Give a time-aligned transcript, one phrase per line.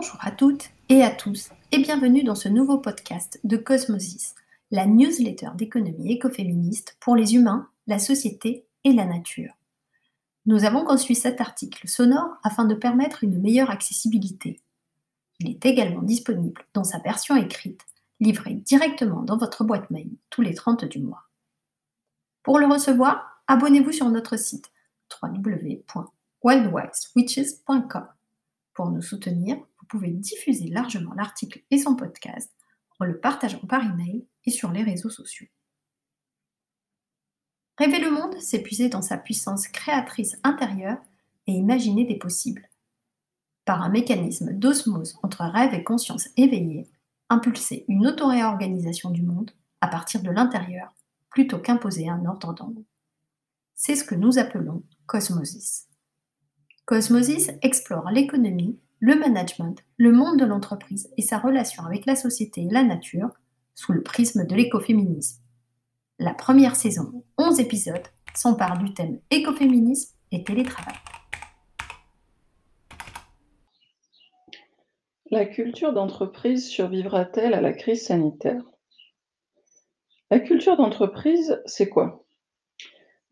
[0.00, 4.34] Bonjour à toutes et à tous et bienvenue dans ce nouveau podcast de Cosmosis,
[4.70, 9.52] la newsletter d'économie écoféministe pour les humains, la société et la nature.
[10.46, 14.62] Nous avons conçu cet article sonore afin de permettre une meilleure accessibilité.
[15.38, 17.84] Il est également disponible dans sa version écrite,
[18.20, 21.24] livrée directement dans votre boîte mail tous les 30 du mois.
[22.42, 24.70] Pour le recevoir, abonnez-vous sur notre site
[25.22, 28.06] www.wildwildswitches.com.
[28.72, 29.58] Pour nous soutenir,
[29.90, 32.50] pouvez diffuser largement l'article et son podcast
[33.00, 35.48] en le partageant par email et sur les réseaux sociaux.
[37.76, 40.98] Rêver le monde, c'est puiser dans sa puissance créatrice intérieure
[41.46, 42.68] et imaginer des possibles.
[43.64, 46.88] Par un mécanisme d'osmose entre rêve et conscience éveillée,
[47.28, 50.94] impulser une autoréorganisation du monde à partir de l'intérieur
[51.30, 52.74] plutôt qu'imposer un ordre d'en
[53.74, 55.88] C'est ce que nous appelons cosmosis.
[56.84, 62.62] Cosmosis explore l'économie, le management, le monde de l'entreprise et sa relation avec la société
[62.62, 63.30] et la nature
[63.74, 65.42] sous le prisme de l'écoféminisme.
[66.18, 70.94] La première saison, 11 épisodes, s'empare du thème écoféminisme et télétravail.
[75.30, 78.62] La culture d'entreprise survivra-t-elle à la crise sanitaire?
[80.30, 82.26] La culture d'entreprise, c'est quoi?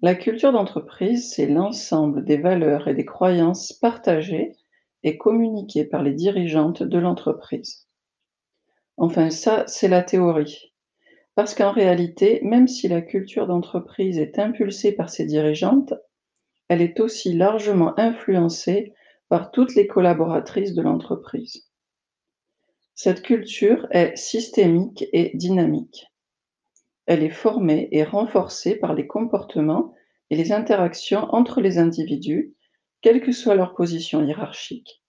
[0.00, 4.56] La culture d'entreprise, c'est l'ensemble des valeurs et des croyances partagées
[5.02, 7.86] et communiquées par les dirigeantes de l'entreprise.
[8.96, 10.74] Enfin, ça, c'est la théorie.
[11.34, 15.94] Parce qu'en réalité, même si la culture d'entreprise est impulsée par ses dirigeantes,
[16.68, 18.92] elle est aussi largement influencée
[19.28, 21.68] par toutes les collaboratrices de l'entreprise.
[22.94, 26.06] Cette culture est systémique et dynamique.
[27.06, 29.94] Elle est formée et renforcée par les comportements
[30.30, 32.54] et les interactions entre les individus,
[33.00, 35.02] quelle que soit leur position hiérarchique,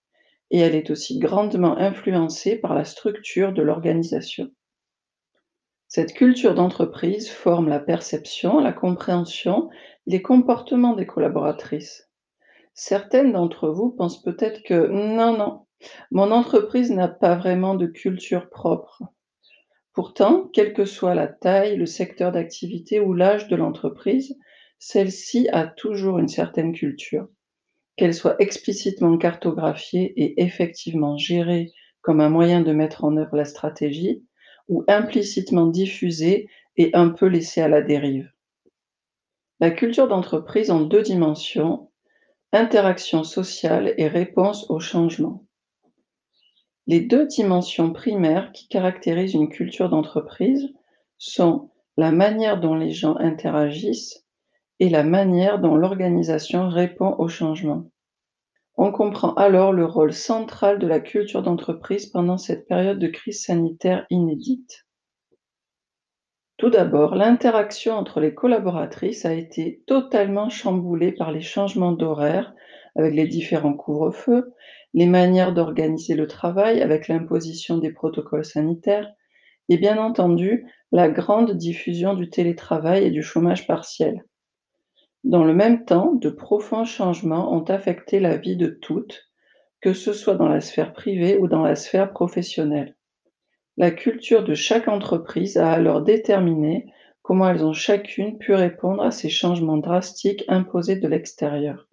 [0.50, 4.50] et elle est aussi grandement influencée par la structure de l'organisation.
[5.88, 9.68] Cette culture d'entreprise forme la perception, la compréhension,
[10.06, 12.08] les comportements des collaboratrices.
[12.74, 15.66] Certaines d'entre vous pensent peut-être que non, non,
[16.12, 19.02] mon entreprise n'a pas vraiment de culture propre.
[19.92, 24.38] Pourtant, quelle que soit la taille, le secteur d'activité ou l'âge de l'entreprise,
[24.78, 27.28] celle-ci a toujours une certaine culture.
[28.00, 33.44] Qu'elle soit explicitement cartographiée et effectivement gérée comme un moyen de mettre en œuvre la
[33.44, 34.24] stratégie,
[34.68, 38.32] ou implicitement diffusée et un peu laissée à la dérive.
[39.60, 41.90] La culture d'entreprise en deux dimensions,
[42.54, 45.44] interaction sociale et réponse au changement.
[46.86, 50.72] Les deux dimensions primaires qui caractérisent une culture d'entreprise
[51.18, 54.24] sont la manière dont les gens interagissent
[54.80, 57.84] et la manière dont l'organisation répond au changement.
[58.76, 63.44] On comprend alors le rôle central de la culture d'entreprise pendant cette période de crise
[63.44, 64.86] sanitaire inédite.
[66.56, 72.54] Tout d'abord, l'interaction entre les collaboratrices a été totalement chamboulée par les changements d'horaire
[72.96, 74.54] avec les différents couvre-feux,
[74.94, 79.10] les manières d'organiser le travail avec l'imposition des protocoles sanitaires
[79.68, 84.24] et bien entendu la grande diffusion du télétravail et du chômage partiel.
[85.24, 89.30] Dans le même temps, de profonds changements ont affecté la vie de toutes,
[89.80, 92.96] que ce soit dans la sphère privée ou dans la sphère professionnelle.
[93.76, 96.92] La culture de chaque entreprise a alors déterminé
[97.22, 101.88] comment elles ont chacune pu répondre à ces changements drastiques imposés de l'extérieur.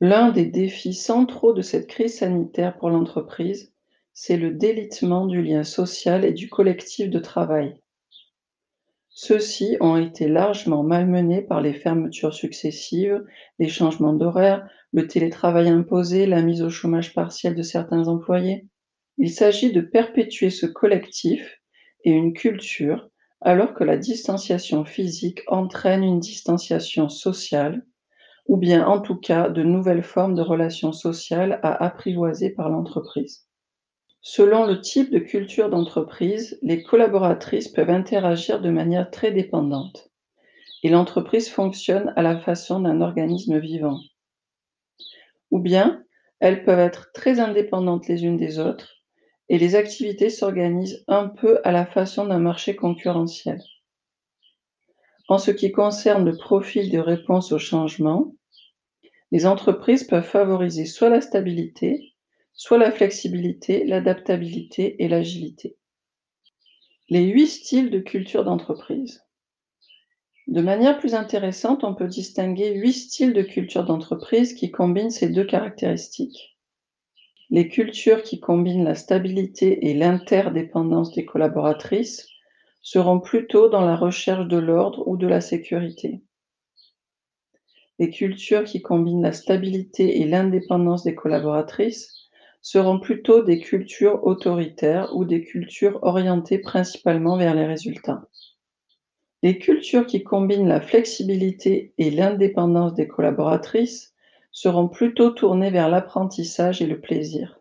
[0.00, 3.72] L'un des défis centraux de cette crise sanitaire pour l'entreprise,
[4.12, 7.81] c'est le délitement du lien social et du collectif de travail.
[9.14, 13.24] Ceux-ci ont été largement malmenés par les fermetures successives,
[13.58, 18.66] les changements d'horaire, le télétravail imposé, la mise au chômage partiel de certains employés.
[19.18, 21.60] Il s'agit de perpétuer ce collectif
[22.04, 27.84] et une culture alors que la distanciation physique entraîne une distanciation sociale
[28.46, 33.46] ou bien en tout cas de nouvelles formes de relations sociales à apprivoiser par l'entreprise.
[34.24, 40.10] Selon le type de culture d'entreprise, les collaboratrices peuvent interagir de manière très dépendante
[40.84, 43.98] et l'entreprise fonctionne à la façon d'un organisme vivant.
[45.50, 46.04] Ou bien
[46.38, 48.94] elles peuvent être très indépendantes les unes des autres
[49.48, 53.60] et les activités s'organisent un peu à la façon d'un marché concurrentiel.
[55.28, 58.34] En ce qui concerne le profil de réponse au changement,
[59.32, 62.11] les entreprises peuvent favoriser soit la stabilité,
[62.54, 65.76] soit la flexibilité, l'adaptabilité et l'agilité.
[67.08, 69.24] Les huit styles de culture d'entreprise.
[70.48, 75.28] De manière plus intéressante, on peut distinguer huit styles de culture d'entreprise qui combinent ces
[75.28, 76.58] deux caractéristiques.
[77.50, 82.26] Les cultures qui combinent la stabilité et l'interdépendance des collaboratrices
[82.80, 86.22] seront plutôt dans la recherche de l'ordre ou de la sécurité.
[87.98, 92.21] Les cultures qui combinent la stabilité et l'indépendance des collaboratrices
[92.62, 98.22] seront plutôt des cultures autoritaires ou des cultures orientées principalement vers les résultats.
[99.42, 104.14] Les cultures qui combinent la flexibilité et l'indépendance des collaboratrices
[104.52, 107.60] seront plutôt tournées vers l'apprentissage et le plaisir.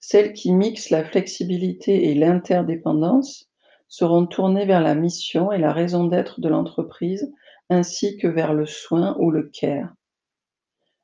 [0.00, 3.50] Celles qui mixent la flexibilité et l'interdépendance
[3.88, 7.30] seront tournées vers la mission et la raison d'être de l'entreprise
[7.68, 9.92] ainsi que vers le soin ou le care.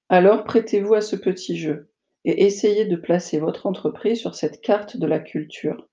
[0.08, 1.89] Alors prêtez-vous à ce petit jeu
[2.24, 5.88] et essayez de placer votre entreprise sur cette carte de la culture.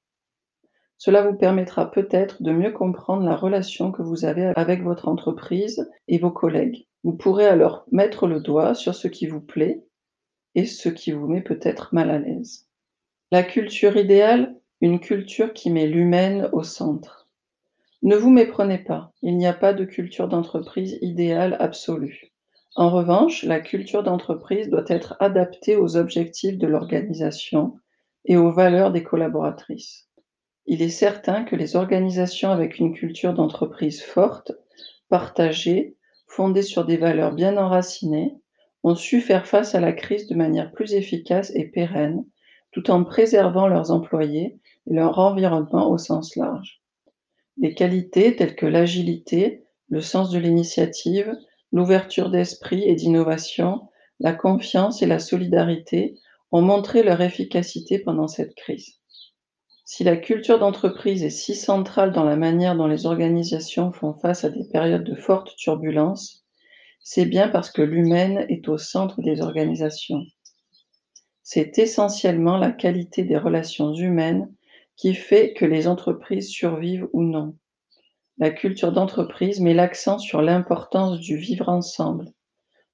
[0.97, 5.89] Cela vous permettra peut-être de mieux comprendre la relation que vous avez avec votre entreprise
[6.07, 6.87] et vos collègues.
[7.03, 9.83] Vous pourrez alors mettre le doigt sur ce qui vous plaît
[10.55, 12.67] et ce qui vous met peut-être mal à l'aise.
[13.31, 17.27] La culture idéale, une culture qui met l'humaine au centre.
[18.01, 22.31] Ne vous méprenez pas, il n'y a pas de culture d'entreprise idéale absolue.
[22.77, 27.79] En revanche, la culture d'entreprise doit être adaptée aux objectifs de l'organisation
[28.25, 30.07] et aux valeurs des collaboratrices.
[30.67, 34.51] Il est certain que les organisations avec une culture d'entreprise forte,
[35.09, 35.97] partagée,
[36.27, 38.35] fondée sur des valeurs bien enracinées,
[38.83, 42.25] ont su faire face à la crise de manière plus efficace et pérenne,
[42.71, 46.83] tout en préservant leurs employés et leur environnement au sens large.
[47.57, 51.35] Des qualités telles que l'agilité, le sens de l'initiative,
[51.71, 56.15] L'ouverture d'esprit et d'innovation, la confiance et la solidarité
[56.51, 58.99] ont montré leur efficacité pendant cette crise.
[59.85, 64.43] Si la culture d'entreprise est si centrale dans la manière dont les organisations font face
[64.43, 66.45] à des périodes de forte turbulence,
[66.99, 70.23] c'est bien parce que l'humaine est au centre des organisations.
[71.41, 74.53] C'est essentiellement la qualité des relations humaines
[74.97, 77.55] qui fait que les entreprises survivent ou non.
[78.39, 82.31] La culture d'entreprise met l'accent sur l'importance du vivre ensemble,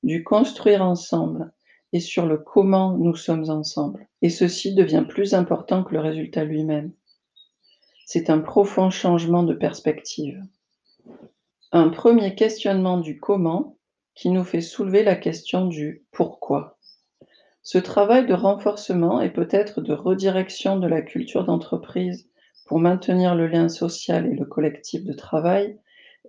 [0.02, 1.52] du construire ensemble
[1.92, 4.08] et sur le comment nous sommes ensemble.
[4.22, 6.94] Et ceci devient plus important que le résultat lui-même.
[8.06, 10.42] C'est un profond changement de perspective.
[11.74, 13.78] Un premier questionnement du comment
[14.16, 16.78] qui nous fait soulever la question du pourquoi.
[17.64, 22.30] Ce travail de renforcement et peut-être de redirection de la culture d'entreprise
[22.66, 25.78] pour maintenir le lien social et le collectif de travail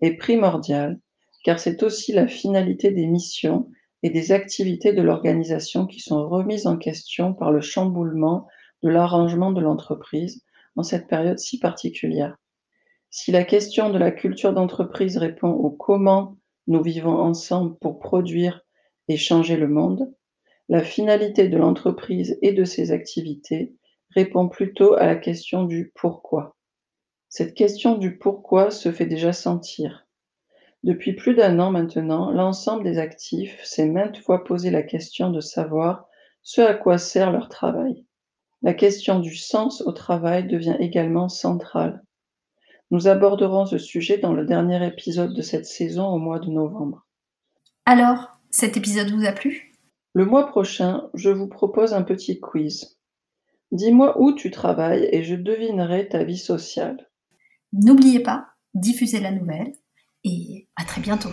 [0.00, 0.98] est primordial
[1.44, 3.68] car c'est aussi la finalité des missions
[4.02, 8.48] et des activités de l'organisation qui sont remises en question par le chamboulement
[8.82, 10.42] de l'arrangement de l'entreprise
[10.76, 12.36] en cette période si particulière.
[13.10, 18.62] Si la question de la culture d'entreprise répond au comment nous vivons ensemble pour produire
[19.08, 20.12] et changer le monde,
[20.68, 23.74] la finalité de l'entreprise et de ses activités
[24.14, 26.56] répond plutôt à la question du pourquoi.
[27.28, 30.06] Cette question du pourquoi se fait déjà sentir.
[30.84, 35.40] Depuis plus d'un an maintenant, l'ensemble des actifs s'est maintes fois posé la question de
[35.40, 36.06] savoir
[36.42, 38.04] ce à quoi sert leur travail.
[38.62, 42.02] La question du sens au travail devient également centrale.
[42.90, 47.06] Nous aborderons ce sujet dans le dernier épisode de cette saison au mois de novembre.
[47.86, 49.72] Alors, cet épisode vous a plu?
[50.12, 52.98] Le mois prochain, je vous propose un petit quiz.
[53.72, 57.10] Dis-moi où tu travailles et je devinerai ta vie sociale.
[57.72, 59.72] N'oubliez pas, diffusez la nouvelle
[60.22, 61.32] et à très bientôt.